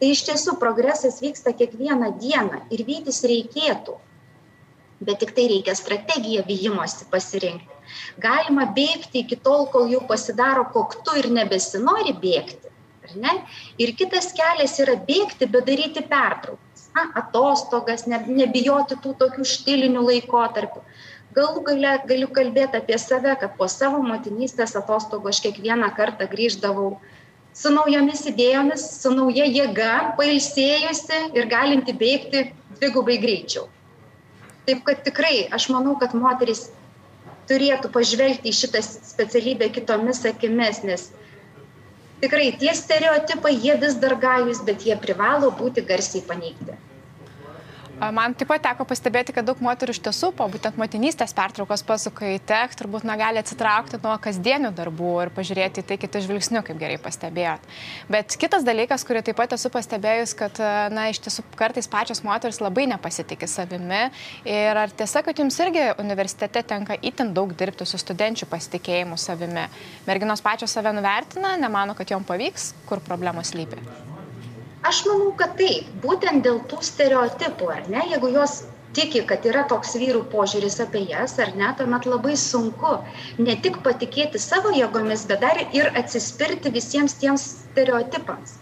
Tai 0.00 0.10
iš 0.12 0.26
tiesų 0.28 0.58
progresas 0.60 1.22
vyksta 1.24 1.54
kiekvieną 1.56 2.12
dieną 2.20 2.66
ir 2.76 2.84
vytis 2.90 3.24
reikėtų 3.24 3.96
bet 5.00 5.20
tiktai 5.20 5.46
reikia 5.50 5.74
strategiją 5.74 6.44
vijimosi 6.48 7.06
pasirinkti. 7.10 7.72
Galima 8.22 8.66
bėgti 8.76 9.22
iki 9.24 9.36
tol, 9.46 9.66
kol 9.72 9.90
jau 9.92 10.00
pasidaro 10.08 10.64
koktu 10.76 11.16
ir 11.20 11.30
nebesinori 11.38 12.14
bėgti. 12.24 12.70
Ir 13.84 13.92
kitas 13.98 14.30
kelias 14.36 14.78
yra 14.80 14.96
bėgti, 15.10 15.48
bet 15.50 15.66
daryti 15.68 16.04
pertraukas. 16.08 16.63
Na, 16.94 17.08
atostogas, 17.18 18.06
ne, 18.06 18.20
nebijoti 18.40 18.96
tų 19.02 19.16
tokių 19.18 19.44
štilinių 19.50 20.04
laikotarpių. 20.08 20.82
Galų 21.34 21.64
gale 21.66 21.96
galiu 22.06 22.28
kalbėti 22.30 22.78
apie 22.78 22.98
save, 23.02 23.32
kad 23.40 23.56
po 23.58 23.66
savo 23.66 23.98
motinystės 24.06 24.76
atostogų 24.78 25.32
aš 25.32 25.40
kiekvieną 25.48 25.88
kartą 25.96 26.28
grįždavau 26.30 26.92
su 27.54 27.72
naujomis 27.74 28.22
idėjomis, 28.30 28.84
su 29.00 29.10
nauja 29.14 29.46
jėga, 29.46 30.14
pailsėjusi 30.18 31.20
ir 31.38 31.50
galinti 31.50 31.94
bėgti 31.98 32.44
dvigubai 32.78 33.18
greičiau. 33.22 33.66
Taip 34.68 34.86
kad 34.86 35.02
tikrai 35.06 35.48
aš 35.54 35.68
manau, 35.74 35.96
kad 36.00 36.14
moteris 36.14 36.68
turėtų 37.50 37.90
pažvelgti 37.94 38.50
į 38.50 38.56
šitą 38.60 38.80
specialybę 38.86 39.68
kitomis 39.74 40.22
akimis, 40.30 40.80
nes 40.86 41.10
tikrai 42.24 42.48
tie 42.56 42.72
stereotipai, 42.76 43.54
jie 43.60 43.76
vis 43.84 44.00
dar 44.00 44.16
gajus, 44.26 44.64
bet 44.64 44.88
jie 44.88 44.96
privalo 45.06 45.52
būti 45.60 45.84
garsiai 45.92 46.24
paneigti. 46.32 46.80
Man 48.00 48.34
taip 48.34 48.48
pat 48.50 48.62
teko 48.64 48.84
pastebėti, 48.88 49.32
kad 49.36 49.46
daug 49.46 49.60
moterų 49.62 49.94
iš 49.94 50.00
tiesų 50.02 50.32
po 50.34 50.48
būtent 50.50 50.78
motinystės 50.80 51.34
pertraukos 51.36 51.84
pasuka 51.86 52.26
į 52.34 52.40
tek, 52.46 52.72
turbūt 52.74 53.04
negali 53.06 53.38
atsitraukti 53.38 54.00
nuo 54.02 54.16
kasdienių 54.22 54.72
darbų 54.74 55.12
ir 55.22 55.30
pažiūrėti 55.34 55.84
į 55.84 55.86
tai 55.88 55.98
kitų 56.02 56.24
žvilgsnių, 56.26 56.64
kaip 56.66 56.80
gerai 56.80 56.96
pastebėjot. 57.02 57.68
Bet 58.10 58.34
kitas 58.40 58.66
dalykas, 58.66 59.06
kurį 59.06 59.22
taip 59.28 59.38
pat 59.38 59.54
esu 59.54 59.70
pastebėjus, 59.74 60.34
kad, 60.38 60.58
na, 60.94 61.06
iš 61.12 61.22
tiesų 61.26 61.44
kartais 61.58 61.88
pačios 61.90 62.24
moteris 62.26 62.58
labai 62.64 62.88
nepasitikė 62.90 63.48
savimi. 63.50 64.08
Ir 64.48 64.80
ar 64.84 64.90
tiesa, 64.90 65.22
kad 65.26 65.38
jums 65.38 65.58
irgi 65.62 65.92
universitete 66.02 66.64
tenka 66.66 66.98
itin 66.98 67.30
daug 67.36 67.54
dirbti 67.54 67.86
su 67.86 68.00
studenčių 68.00 68.50
pasitikėjimu 68.50 69.20
savimi? 69.20 69.68
Merginos 70.08 70.42
pačios 70.42 70.74
save 70.74 70.92
nuvertina, 70.96 71.54
nemano, 71.62 71.94
kad 71.94 72.10
jom 72.10 72.26
pavyks, 72.26 72.72
kur 72.90 73.04
problemos 73.06 73.54
lypi? 73.54 74.13
Aš 74.88 75.04
manau 75.08 75.32
kad 75.40 75.56
taip 75.60 75.90
būtent 76.04 76.44
dėl 76.46 76.60
tų 76.70 76.80
stereotipų 76.84 77.70
ar 77.76 77.84
ne? 77.92 78.02
Jeigu 78.12 78.30
jos 78.34 78.62
tiki 78.94 79.24
kad 79.28 79.46
yra 79.50 79.64
toks 79.70 79.96
vyrų 79.98 80.24
požiūris 80.32 80.78
apie 80.84 81.04
jas 81.10 81.36
ar 81.42 81.54
ne 81.58 81.70
tuomet 81.78 82.06
labai 82.10 82.36
sunku 82.40 82.92
ne 83.46 83.56
tik 83.64 83.80
patikėti 83.86 84.40
savo 84.42 84.74
jėgomis 84.76 85.26
bet 85.30 85.42
dar 85.46 85.62
ir 85.80 85.90
atsispirti 86.00 86.72
visiems 86.76 87.16
tiems 87.22 87.46
stereotipams. 87.64 88.60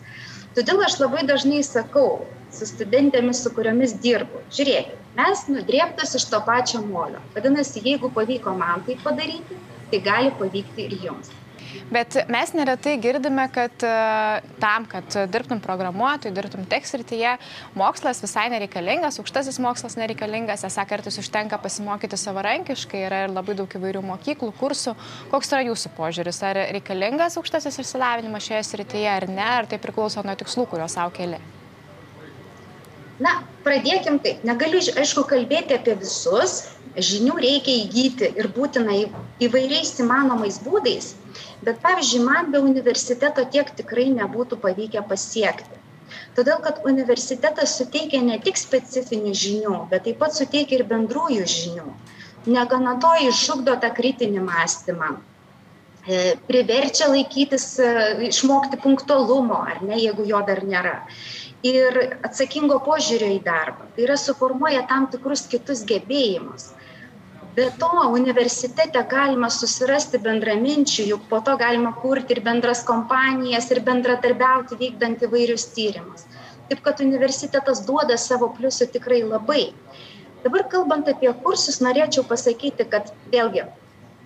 Todėl 0.57 0.81
aš 0.87 0.99
labai 1.03 1.27
dažnai 1.29 1.61
sakau 1.67 2.25
su 2.53 2.69
studentėmis 2.69 3.45
su 3.45 3.53
kuriomis 3.57 3.95
dirbu 4.07 4.43
žiūrėkit 4.57 4.99
mes 5.21 5.45
nudrėbtos 5.53 6.17
iš 6.17 6.29
to 6.33 6.41
pačio 6.49 6.81
molio. 6.87 7.21
Vadinasi 7.37 7.85
jeigu 7.85 8.13
pavyko 8.17 8.57
man 8.57 8.85
tai 8.89 8.97
padaryti 9.05 9.61
tai 9.93 10.05
gali 10.09 10.35
pavykti 10.41 10.89
ir 10.89 10.99
jums 11.07 11.33
Bet 11.93 12.17
mes 12.33 12.53
neretai 12.57 12.97
girdime, 13.03 13.47
kad 13.53 13.85
e, 13.87 13.93
tam, 14.63 14.87
kad 14.91 15.17
dirbtum 15.33 15.63
programuotojų, 15.65 16.35
dirbtum 16.37 16.67
tech 16.71 16.87
srityje, 16.89 17.37
mokslas 17.79 18.23
visai 18.25 18.49
nereikalingas, 18.53 19.21
aukštasis 19.23 19.61
mokslas 19.63 19.97
nereikalingas, 20.01 20.67
esą 20.69 20.87
kartais 20.89 21.19
užtenka 21.23 21.61
pasimokyti 21.63 22.19
savarankiškai, 22.21 23.07
yra 23.09 23.25
ir 23.27 23.35
labai 23.35 23.57
daug 23.59 23.79
įvairių 23.79 24.05
mokyklų, 24.13 24.53
kursų. 24.61 24.97
Koks 25.33 25.55
yra 25.55 25.65
jūsų 25.71 25.95
požiūris? 25.97 26.43
Ar 26.49 26.63
reikalingas 26.77 27.39
aukštasis 27.41 27.83
išsilavinimas 27.85 28.49
šioje 28.49 28.63
srityje 28.73 29.11
ar 29.17 29.29
ne, 29.31 29.49
ar 29.63 29.71
tai 29.71 29.81
priklauso 29.83 30.25
nuo 30.27 30.39
tikslų, 30.39 30.69
kuriuos 30.73 30.99
savo 30.99 31.15
keli? 31.17 31.41
Na, 33.23 33.43
pradėkim 33.67 34.19
taip. 34.25 34.43
Negaliu, 34.49 34.81
aišku, 35.03 35.27
kalbėti 35.31 35.77
apie 35.79 35.95
visus. 36.01 36.63
Žinių 36.93 37.39
reikia 37.41 37.73
įgyti 37.85 38.29
ir 38.37 38.51
būtina 38.53 38.97
įvairiais 39.47 39.95
įmanomais 40.03 40.59
būdais. 40.65 41.15
Bet 41.65 41.79
pavyzdžiui, 41.85 42.25
man 42.27 42.51
be 42.53 42.61
universiteto 42.61 43.45
tiek 43.55 43.71
tikrai 43.79 44.11
nebūtų 44.13 44.59
pavykę 44.65 45.05
pasiekti. 45.09 45.79
Todėl, 46.37 46.59
kad 46.65 46.81
universitetas 46.89 47.77
suteikia 47.79 48.21
ne 48.25 48.39
tik 48.43 48.59
specifinių 48.61 49.33
žinių, 49.43 49.75
bet 49.91 50.07
taip 50.09 50.19
pat 50.23 50.37
suteikia 50.37 50.81
ir 50.81 50.87
bendrųjų 50.89 51.47
žinių. 51.55 51.87
Negana 52.53 52.97
to 53.05 53.13
išugdo 53.29 53.77
tą 53.81 53.93
kritinį 53.97 54.43
mąstymą, 54.49 55.11
e, 55.15 56.23
priverčia 56.49 57.09
laikytis, 57.13 57.67
e, 57.79 57.93
išmokti 58.29 58.81
punktualumo, 58.83 59.61
ar 59.75 59.85
ne, 59.87 60.01
jeigu 60.03 60.27
jo 60.27 60.43
dar 60.49 60.65
nėra. 60.67 60.97
Ir 61.63 61.99
atsakingo 62.27 62.81
požiūrio 62.83 63.29
į 63.37 63.43
darbą. 63.47 63.87
Tai 63.95 64.05
yra 64.07 64.17
suformuoja 64.19 64.83
tam 64.91 65.07
tikrus 65.13 65.45
kitus 65.51 65.85
gebėjimus. 65.87 66.73
Be 67.55 67.69
to 67.79 67.91
universitete 68.11 69.03
galima 69.11 69.51
susirasti 69.53 70.19
bendraminčių 70.25 71.05
juk 71.11 71.29
po 71.31 71.39
to 71.47 71.55
galima 71.61 71.93
kurti 72.03 72.35
ir 72.35 72.41
bendras 72.47 72.83
kompanijas 72.89 73.71
ir 73.71 73.83
bendradarbiauti 73.89 74.79
vykdant 74.81 75.23
įvairius 75.29 75.69
tyrimus. 75.77 76.25
Taip 76.71 76.81
kad 76.87 77.03
universitetas 77.05 77.85
duoda 77.87 78.17
savo 78.19 78.49
pliusų 78.57 78.89
tikrai 78.97 79.21
labai. 79.23 79.67
Dabar 80.43 80.67
kalbant 80.73 81.13
apie 81.13 81.31
kursus 81.45 81.79
norėčiau 81.85 82.25
pasakyti 82.27 82.89
kad 82.91 83.13
vėlgi 83.35 83.69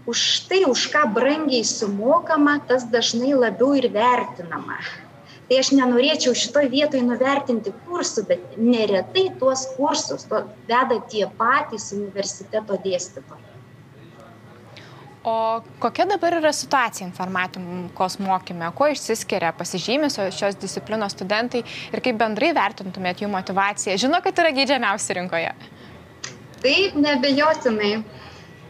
už 0.07 0.47
tai 0.49 0.63
už 0.65 0.87
ką 0.95 1.03
brangiai 1.13 1.67
sumokama 1.67 2.61
tas 2.69 2.87
dažnai 2.95 3.35
labiau 3.35 3.75
ir 3.75 3.91
vertinama 3.91 4.79
tai 5.49 5.61
aš 5.63 5.73
nenorėčiau 5.79 6.37
šitoj 6.45 6.71
vietoj 6.73 7.03
nuvertinti 7.09 7.75
kursų 7.87 8.27
bet 8.31 8.57
neretai 8.59 9.29
tuos 9.41 9.67
kursus 9.77 10.29
to 10.31 10.45
veda 10.71 11.01
tie 11.13 11.27
patys 11.41 11.93
universiteto 11.97 12.81
dėstytojai 12.87 13.47
O 15.27 15.61
kokia 15.83 16.05
dabar 16.07 16.37
yra 16.39 16.53
situacija 16.55 17.03
informatikos 17.09 18.15
mokyme? 18.23 18.69
Kuo 18.79 18.87
išsiskiria 18.93 19.49
pasižymė 19.59 20.07
šios 20.15 20.55
disciplinos 20.63 21.17
studentai 21.17 21.65
ir 21.67 22.03
kaip 22.05 22.21
bendrai 22.21 22.53
vertintumėt 22.55 23.25
jų 23.25 23.33
motivaciją? 23.33 23.97
Žinau, 24.05 24.21
kad 24.23 24.39
yra 24.39 24.53
geidžiamiausi 24.55 25.17
rinkoje. 25.19 25.51
Taip, 26.63 26.95
nebejotinai. 26.95 27.91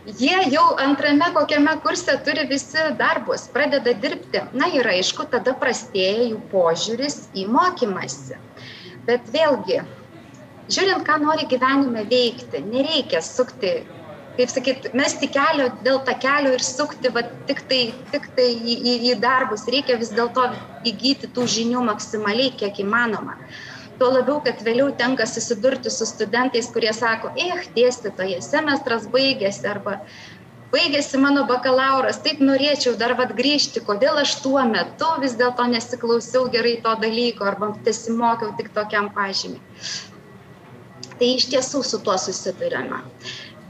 Jie 0.06 0.38
jau 0.52 0.76
antrame 0.78 1.32
kokiame 1.34 1.74
kurse 1.82 2.16
turi 2.24 2.46
visi 2.46 2.78
darbus, 2.98 3.48
pradeda 3.52 3.92
dirbti. 3.92 4.42
Na 4.54 4.70
ir 4.72 4.86
aišku, 4.86 5.26
tada 5.32 5.54
prastėja 5.58 6.30
jų 6.30 6.40
požiūris 6.52 7.18
į 7.34 7.46
mokymasi. 7.50 8.38
Bet 9.06 9.26
vėlgi, 9.34 9.82
žiūrint, 10.70 11.04
ką 11.06 11.18
nori 11.22 11.46
gyvenime 11.50 12.06
veikti, 12.10 12.62
nereikia 12.70 13.22
sukti, 13.22 13.72
kaip 14.36 14.52
sakyt, 14.52 14.90
mesti 14.94 15.28
kelio 15.32 15.70
dėl 15.86 16.02
tą 16.06 16.16
kelio 16.22 16.54
ir 16.54 16.64
sukti 16.64 17.10
va, 17.14 17.24
tik 17.48 17.64
tai, 17.70 17.82
tik 18.12 18.28
tai 18.36 18.50
į, 18.54 18.76
į, 18.76 18.96
į 19.10 19.16
darbus. 19.22 19.66
Reikia 19.70 19.98
vis 20.00 20.12
dėlto 20.14 20.50
įgyti 20.86 21.32
tų 21.34 21.46
žinių 21.50 21.86
maksimaliai, 21.90 22.54
kiek 22.58 22.82
įmanoma. 22.84 23.38
Tuo 23.96 24.10
labiau, 24.12 24.40
kad 24.44 24.60
vėliau 24.60 24.90
tenka 24.96 25.24
susidurti 25.28 25.90
su 25.92 26.04
studentais, 26.08 26.68
kurie 26.72 26.92
sako, 26.92 27.30
eh, 27.40 27.62
dėstytoje, 27.76 28.42
semestras 28.44 29.06
baigėsi 29.12 29.68
arba 29.70 30.00
baigėsi 30.72 31.20
mano 31.22 31.44
bakalauras, 31.48 32.18
taip 32.24 32.42
norėčiau 32.44 32.96
dar 33.00 33.14
vad 33.16 33.32
grįžti, 33.38 33.80
kodėl 33.86 34.20
aš 34.20 34.34
tuo 34.42 34.60
metu 34.68 35.08
vis 35.22 35.36
dėlto 35.40 35.64
nesiklausiau 35.72 36.50
gerai 36.52 36.76
to 36.84 36.92
dalyko 37.00 37.46
arba 37.48 37.72
tesimokiau 37.86 38.52
tik 38.58 38.72
tokiam 38.76 39.08
pažymiui. 39.14 39.60
Tai 41.16 41.28
iš 41.32 41.48
tiesų 41.52 41.82
su 41.86 42.00
tuo 42.04 42.16
susidurėme. 42.20 43.00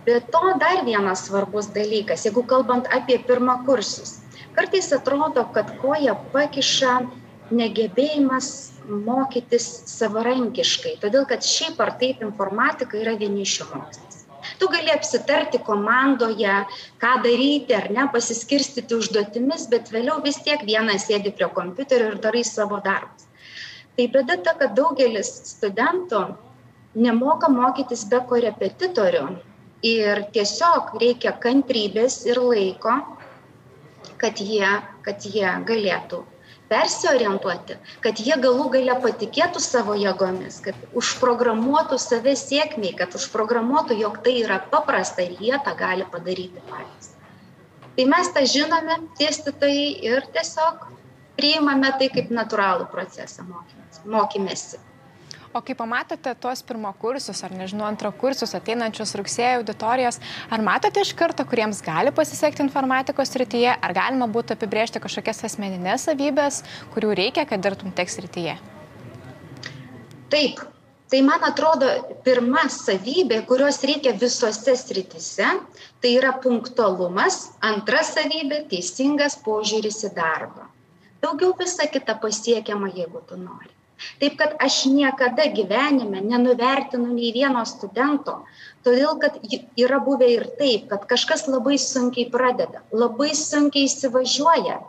Be 0.06 0.20
to 0.32 0.42
dar 0.62 0.82
vienas 0.86 1.26
svarbus 1.26 1.68
dalykas, 1.74 2.24
jeigu 2.26 2.42
kalbant 2.46 2.88
apie 2.94 3.18
pirmakursius. 3.28 4.20
Kartais 4.56 4.90
atrodo, 4.94 5.44
kad 5.54 5.70
koja 5.82 6.14
pakiša 6.32 7.00
negebėjimas 7.50 8.75
mokytis 8.88 9.66
savarankiškai, 9.90 10.96
todėl 11.02 11.26
kad 11.28 11.44
šiaip 11.44 11.80
ar 11.82 11.94
taip 12.00 12.22
informatika 12.24 12.98
yra 13.00 13.16
vienišių 13.20 13.66
mokslas. 13.72 14.22
Tu 14.60 14.68
gali 14.70 14.92
apsitarti 14.94 15.58
komandoje, 15.66 16.54
ką 17.02 17.12
daryti 17.24 17.74
ar 17.74 17.88
ne, 17.90 18.06
pasiskirstyti 18.12 18.94
užduotimis, 18.94 19.66
bet 19.72 19.90
vėliau 19.94 20.20
vis 20.24 20.38
tiek 20.46 20.62
vienas 20.68 21.08
sėdi 21.08 21.32
prie 21.34 21.48
kompiuterio 21.56 22.12
ir 22.12 22.20
darai 22.22 22.44
savo 22.46 22.78
darbus. 22.84 23.26
Tai 23.96 24.06
bėda 24.14 24.38
ta, 24.44 24.54
kad 24.60 24.76
daugelis 24.78 25.32
studentų 25.50 26.22
nemoka 26.94 27.50
mokytis 27.52 28.04
be 28.12 28.20
korepetitorių 28.30 29.26
ir 29.86 30.22
tiesiog 30.36 30.94
reikia 31.00 31.34
kantrybės 31.42 32.22
ir 32.28 32.40
laiko, 32.40 32.94
kad 34.20 34.40
jie, 34.40 34.68
kad 35.04 35.26
jie 35.26 35.48
galėtų 35.68 36.22
persiorientuoti, 36.70 37.76
kad 38.04 38.20
jie 38.22 38.36
galų 38.42 38.68
gale 38.74 38.96
patikėtų 39.02 39.62
savo 39.62 39.96
jėgomis, 39.98 40.58
kad 40.64 40.78
užprogramuotų 40.98 41.98
save 42.02 42.34
sėkmiai, 42.38 42.94
kad 42.98 43.14
užprogramuotų, 43.18 43.98
jog 44.02 44.18
tai 44.24 44.38
yra 44.42 44.58
paprasta 44.72 45.26
ir 45.26 45.36
jie 45.40 45.60
tą 45.66 45.76
gali 45.78 46.06
padaryti 46.12 46.64
patys. 46.70 47.12
Tai 47.96 48.04
mes 48.12 48.32
tą 48.34 48.42
žinome, 48.44 48.98
dėstytojai, 49.20 49.86
ir 50.10 50.26
tiesiog 50.34 50.84
priimame 51.38 51.92
tai 52.00 52.10
kaip 52.12 52.32
natūralų 52.34 52.90
procesą 52.92 53.46
mokymėsi. 54.04 54.82
O 55.56 55.62
kai 55.64 55.72
pamatote 55.72 56.34
tuos 56.36 56.60
pirmokursius 56.68 57.38
ar 57.46 57.52
nežinau 57.56 57.86
antrokursius 57.88 58.50
ateinančius 58.58 59.14
rugsėjo 59.16 59.62
auditorijas, 59.62 60.18
ar 60.52 60.60
matote 60.60 61.00
iš 61.00 61.14
karto, 61.16 61.46
kuriems 61.48 61.78
gali 61.86 62.12
pasisekti 62.12 62.60
informatikos 62.60 63.30
srityje, 63.32 63.70
ar 63.72 63.94
galima 63.96 64.28
būtų 64.28 64.52
apibriežti 64.52 65.00
kažkokias 65.00 65.40
asmeninės 65.48 66.04
savybės, 66.10 66.58
kurių 66.92 67.14
reikia, 67.22 67.46
kad 67.48 67.64
dirbtum 67.64 67.94
tek 67.96 68.12
srityje? 68.12 68.58
Taip, 70.28 70.60
Tai 71.06 71.20
man 71.22 71.44
atrodo, 71.46 71.86
pirma 72.26 72.64
savybė, 72.66 73.36
kurios 73.46 73.76
reikia 73.86 74.10
visose 74.18 74.72
sritise, 74.74 75.52
tai 76.02 76.10
yra 76.16 76.32
punktualumas, 76.42 77.36
antra 77.68 78.00
savybė- 78.08 78.64
teisingas 78.72 79.38
požiūris 79.46 80.02
į 80.10 80.12
darbą. 80.18 80.66
Daugiau 81.22 81.54
visa 81.62 81.86
kita 81.86 82.18
pasiekiama, 82.26 82.90
jeigu 82.98 83.22
tu 83.30 83.38
nori. 83.38 83.75
Taip 84.20 84.36
kad 84.36 84.56
aš 84.60 84.82
niekada 84.92 85.46
gyvenime 85.52 86.20
nenuvertinu 86.20 87.14
nei 87.14 87.30
vieno 87.32 87.62
studento, 87.68 88.42
todėl 88.84 89.16
kad 89.22 89.38
yra 89.80 90.00
buvę 90.04 90.28
ir 90.34 90.44
taip, 90.58 90.88
kad 90.90 91.06
kažkas 91.08 91.46
labai 91.48 91.78
sunkiai 91.80 92.28
pradeda, 92.32 92.84
labai 92.92 93.32
sunkiai 93.36 93.88
įsivažiuoja, 93.88 94.80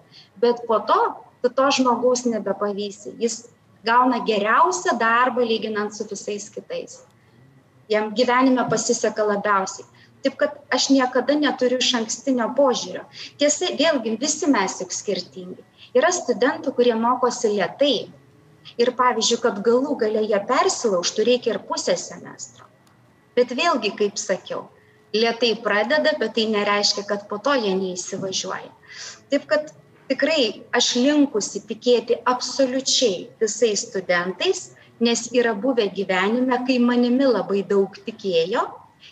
bet 0.44 0.66
po 0.68 0.82
to 0.90 1.00
tu 1.42 1.54
to 1.54 1.68
žmogaus 1.80 2.26
nebepavysi. 2.28 3.16
Jis 3.22 3.46
gauna 3.88 4.20
geriausią 4.28 4.98
darbą 5.00 5.46
lyginant 5.48 5.96
su 5.96 6.08
visais 6.10 6.50
kitais. 6.52 7.00
Jam 7.90 8.12
gyvenime 8.16 8.68
pasiseka 8.70 9.24
labiausiai. 9.24 9.88
Taip 10.24 10.36
kad 10.42 10.56
aš 10.74 10.90
niekada 10.92 11.38
neturiu 11.40 11.78
iš 11.80 11.94
ankstinio 12.02 12.50
požiūrio. 12.58 13.06
Tiesa, 13.40 13.70
vėlgi 13.80 14.18
visi 14.20 14.50
mes 14.52 14.80
juk 14.82 14.92
skirtingi. 14.92 15.64
Yra 15.96 16.10
studentų, 16.12 16.74
kurie 16.76 16.96
mokosi 17.00 17.54
lietai, 17.54 18.10
ir 18.78 18.92
pavyzdžiui 19.00 19.42
kad 19.44 19.62
galų 19.66 19.98
gale 20.04 20.24
jie 20.26 20.40
persilaužtų 20.50 21.28
reikia 21.30 21.54
ir 21.56 21.62
pusės 21.70 22.08
semestro. 22.12 22.68
Bet 23.38 23.54
vėlgi 23.56 23.94
kaip 23.98 24.20
sakiau 24.20 24.68
lėtai 25.16 25.54
pradeda 25.64 26.16
bet 26.20 26.36
tai 26.36 26.48
nereiškia 26.52 27.06
kad 27.10 27.28
po 27.30 27.40
to 27.40 27.56
jie 27.56 27.74
neįsivažiuoja. 27.78 28.72
Taip 29.32 29.46
kad 29.48 29.72
tikrai 30.10 30.64
aš 30.76 30.96
linkusi 31.00 31.64
tikėti 31.70 32.20
absoliučiai 32.26 33.30
visais 33.42 33.86
studentais 33.88 34.72
nes 35.00 35.28
yra 35.32 35.54
buvę 35.54 35.88
gyvenime 35.94 36.58
kai 36.68 36.78
manimi 36.80 37.28
labai 37.30 37.64
daug 37.64 37.98
tikėjo 38.06 38.64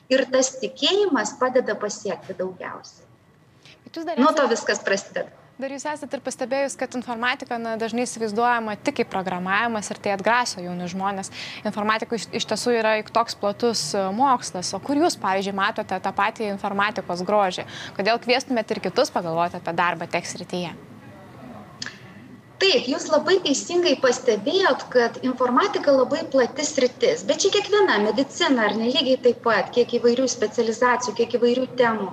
ir 0.10 0.26
tas 0.34 0.56
tikėjimas 0.62 1.36
padeda 1.41 1.76
pasiekti 1.78 2.38
daugiausiai 2.39 3.05
nuo 4.18 4.36
to 4.36 4.48
viskas 4.52 4.84
prasideda 4.84 5.32
Dar 5.56 5.72
jūs 5.72 5.86
esate 5.88 6.18
ir 6.18 6.24
pastebėjus, 6.24 6.74
kad 6.76 6.96
informatika 6.98 7.56
na, 7.56 7.78
dažnai 7.80 8.04
įsivaizduojama 8.04 8.74
tik 8.84 8.98
kaip 8.98 9.10
programavimas 9.14 9.88
ir 9.88 10.02
tai 10.04 10.12
atgraso 10.12 10.60
jaunus 10.60 10.92
žmonės. 10.92 11.32
Informatika 11.64 12.18
iš, 12.20 12.26
iš 12.36 12.48
tiesų 12.50 12.74
yra 12.82 12.92
toks 13.16 13.38
platus 13.40 13.86
e, 13.96 14.02
mokslas. 14.18 14.74
O 14.76 14.82
kur 14.84 15.00
jūs, 15.00 15.16
pavyzdžiui, 15.22 15.56
matote 15.56 16.02
tą 16.04 16.12
patį 16.18 16.50
informatikos 16.50 17.24
grožį? 17.24 17.64
Kodėl 17.96 18.20
kvieštumėte 18.26 18.76
ir 18.76 18.84
kitus 18.90 19.14
pagalvoti 19.16 19.62
apie 19.62 19.78
darbą 19.80 20.10
teks 20.12 20.36
rytyje? 20.44 20.74
Taip, 22.56 22.86
jūs 22.88 23.10
labai 23.12 23.34
teisingai 23.44 23.98
pastebėjot, 24.04 24.86
kad 24.94 25.18
informatika 25.28 25.91
labai 25.91 26.22
platis 26.32 26.70
rytis, 26.80 27.24
bet 27.28 27.41
čia 27.44 27.50
kiekviena 27.52 27.98
medicina 28.06 28.70
ar 28.70 28.78
nelygiai 28.80 29.18
taip 29.26 29.41
pat, 29.44 29.74
kiek 29.76 29.98
įvairių 29.98 30.28
specializacijų, 30.32 31.15
kiek 31.18 31.36
įvairių 31.39 31.65
temų 31.82 32.08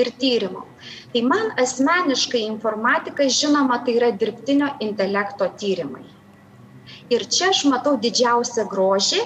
ir 0.00 0.08
tyrimų. 0.22 0.64
Tai 1.12 1.24
man 1.28 1.52
asmeniškai 1.60 2.40
informatika, 2.46 3.28
žinoma, 3.40 3.82
tai 3.84 3.98
yra 3.98 4.08
dirbtinio 4.22 4.70
intelekto 4.86 5.50
tyrimai. 5.60 6.06
Ir 7.12 7.28
čia 7.28 7.50
aš 7.52 7.66
matau 7.68 7.98
didžiausią 8.00 8.64
grožį, 8.72 9.20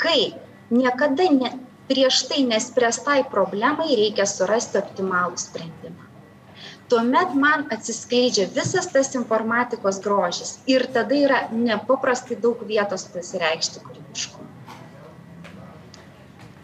kai 0.00 0.32
niekada 0.72 1.28
ne, 1.36 1.52
prieš 1.92 2.24
tai 2.30 2.40
nespręstai 2.48 3.20
problemai 3.36 3.92
reikia 4.00 4.24
surasti 4.32 4.80
optimalų 4.80 5.44
sprendimą. 5.44 6.05
Tuomet 6.86 7.34
man 7.34 7.66
atsiskleidžia 7.74 8.46
visas 8.54 8.86
tas 8.92 9.14
informatikos 9.18 9.98
grožis 10.02 10.56
ir 10.70 10.86
tada 10.94 11.16
yra 11.18 11.40
nepaprastai 11.50 12.38
daug 12.38 12.62
vietos 12.68 13.08
pasireikšti 13.10 13.82
kūrybiškumui. 13.82 14.46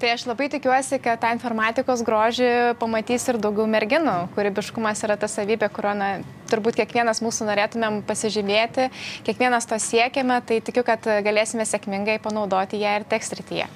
Tai 0.03 0.11
aš 0.11 0.25
labai 0.27 0.49
tikiuosi, 0.51 0.99
kad 1.03 1.21
tą 1.23 1.29
informatikos 1.35 2.01
grožį 2.07 2.49
pamatys 2.79 3.29
ir 3.31 3.37
daugiau 3.43 3.69
merginų. 3.71 4.17
Kūrybiškumas 4.35 5.03
yra 5.07 5.15
ta 5.15 5.29
savybė, 5.31 5.69
kurio 5.75 5.93
na, 5.95 6.09
turbūt 6.51 6.81
kiekvienas 6.81 7.23
mūsų 7.23 7.47
norėtumėm 7.47 8.01
pasižymėti, 8.09 8.89
kiekvienas 9.27 9.71
to 9.71 9.79
siekiame, 9.79 10.41
tai 10.47 10.59
tikiu, 10.59 10.83
kad 10.87 11.07
galėsime 11.23 11.67
sėkmingai 11.67 12.19
panaudoti 12.23 12.83
ją 12.83 12.99
ir 12.99 13.07
tekstrityje 13.15 13.71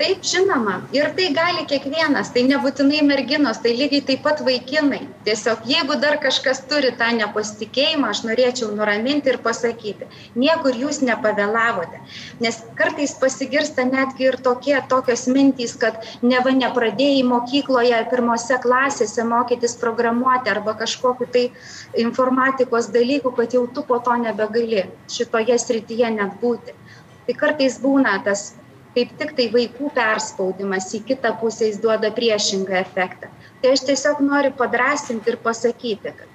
taip 0.00 0.24
žinoma. 0.24 0.78
Ir 0.96 1.10
tai 1.16 1.28
gali 1.36 1.66
kiekvienas 1.68 2.30
tai 2.32 2.46
nebūtinai 2.48 3.02
merginos 3.04 3.60
tai 3.64 3.74
lygiai 3.76 4.04
taip 4.08 4.22
pat 4.24 4.40
vaikinai. 4.46 5.02
Tiesiog 5.26 5.66
jeigu 5.68 5.96
dar 6.00 6.16
kažkas 6.22 6.62
turi 6.70 6.92
tą 7.00 7.10
nepasitikėjimą 7.18 8.12
aš 8.14 8.22
norėčiau 8.28 8.70
nuraminti 8.76 9.32
ir 9.32 9.38
pasakyti 9.44 10.08
niekur 10.40 10.78
jūs 10.82 11.02
nepavėlavote. 11.04 12.00
Nes 12.40 12.62
kartais 12.78 13.12
pasigirsta 13.20 13.84
netgi 13.88 14.30
ir 14.30 14.38
tokie 14.46 14.78
tokios 14.92 15.26
mintys 15.28 15.76
kad 15.82 16.00
neva 16.22 16.54
nepradėjai 16.56 17.26
mokykloje 17.28 18.00
pirmose 18.12 18.56
klasėse 18.64 19.26
mokytis 19.34 19.76
programuoti 19.82 20.54
arba 20.54 20.76
kažkokiu 20.80 21.28
tai 21.34 21.44
informatikos 22.06 22.88
dalykų 22.96 23.34
kad 23.36 23.58
jau 23.58 23.66
tu 23.68 23.84
po 23.84 24.00
to 24.00 24.16
nebegali 24.24 24.86
šitoje 25.12 25.60
srityje 25.60 26.14
net 26.16 26.40
būti. 26.40 26.76
Tai 27.26 27.36
kartais 27.44 27.76
būna 27.82 28.16
tas 28.24 28.50
kaip 28.96 29.14
tiktai 29.20 29.46
vaikų 29.54 29.92
perspaudimas 29.94 30.90
į 30.96 31.04
kitą 31.12 31.36
pusę 31.40 31.68
jis 31.68 31.78
duoda 31.82 32.10
priešingą 32.14 32.76
efektą. 32.80 33.30
Tai 33.62 33.72
aš 33.76 33.86
tiesiog 33.90 34.22
noriu 34.24 34.52
padrasinti 34.56 35.30
ir 35.30 35.38
pasakyti, 35.44 36.12
kad 36.16 36.28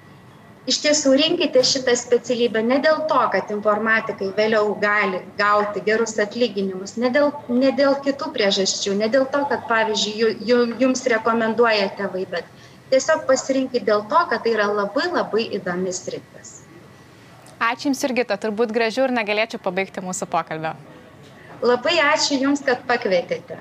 iš 0.70 0.78
tiesų 0.82 1.12
rinkite 1.20 1.62
šitą 1.66 1.94
specialybę 1.98 2.62
ne 2.66 2.78
dėl 2.82 3.04
to, 3.10 3.20
kad 3.34 3.50
informatikai 3.54 4.32
vėliau 4.38 4.74
gali 4.82 5.20
gauti 5.38 5.82
gerus 5.86 6.16
atlyginimus, 6.22 6.96
ne 7.02 7.10
dėl, 7.14 7.30
ne 7.50 7.72
dėl 7.76 7.98
kitų 8.06 8.32
priežasčių, 8.34 8.96
ne 9.02 9.10
dėl 9.12 9.28
to, 9.30 9.44
kad, 9.50 9.66
pavyzdžiui, 9.70 10.36
jums 10.80 11.06
rekomenduoja 11.12 11.90
tėvai, 11.98 12.24
bet 12.32 12.50
tiesiog 12.90 13.26
pasirinkit 13.30 13.86
dėl 13.86 14.06
to, 14.10 14.26
kad 14.30 14.46
tai 14.46 14.56
yra 14.56 14.70
labai 14.72 15.10
labai 15.12 15.48
įdomis 15.60 16.02
rytis. 16.14 16.60
Ačiū 17.56 17.88
Jums 17.88 18.02
irgi, 18.04 18.26
turbūt 18.28 18.74
gražių 18.74 19.06
ir 19.06 19.16
negalėčiau 19.16 19.62
pabaigti 19.64 20.02
mūsų 20.04 20.28
pokalbio. 20.28 20.74
Labai 21.64 21.96
ačiū 22.02 22.36
Jums, 22.42 22.60
kad 22.66 22.82
pakvietėte. 22.88 23.56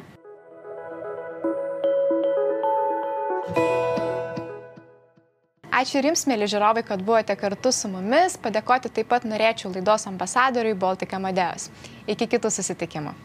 Ačiū 5.76 6.00
ir 6.00 6.10
Jums, 6.10 6.26
mėly 6.28 6.48
žiūrovai, 6.52 6.86
kad 6.88 7.04
buvote 7.04 7.36
kartu 7.40 7.72
su 7.76 7.92
mumis. 7.92 8.38
Padėkoti 8.40 8.92
taip 8.96 9.12
pat 9.12 9.28
norėčiau 9.28 9.74
laidos 9.76 10.08
ambasadoriui 10.12 10.76
Baltic 10.80 11.16
Amadeus. 11.16 11.70
Iki 12.08 12.32
kitų 12.36 12.52
susitikimų. 12.58 13.16